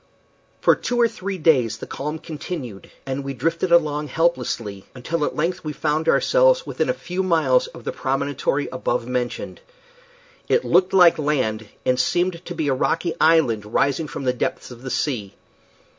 For 0.61 0.75
two 0.75 0.99
or 0.99 1.07
three 1.07 1.37
days 1.37 1.77
the 1.77 1.85
calm 1.85 2.17
continued, 2.17 2.89
and 3.05 3.23
we 3.23 3.35
drifted 3.35 3.71
along 3.71 4.07
helplessly, 4.07 4.87
until 4.95 5.23
at 5.23 5.35
length 5.35 5.63
we 5.63 5.73
found 5.73 6.09
ourselves 6.09 6.65
within 6.65 6.89
a 6.89 6.93
few 6.95 7.21
miles 7.21 7.67
of 7.67 7.83
the 7.83 7.91
promontory 7.91 8.67
above 8.71 9.05
mentioned. 9.05 9.59
It 10.49 10.65
looked 10.65 10.91
like 10.93 11.19
land, 11.19 11.67
and 11.85 11.99
seemed 11.99 12.43
to 12.45 12.55
be 12.55 12.67
a 12.67 12.73
rocky 12.73 13.13
island 13.21 13.63
rising 13.63 14.07
from 14.07 14.23
the 14.23 14.33
depths 14.33 14.71
of 14.71 14.81
the 14.81 14.89
sea. 14.89 15.35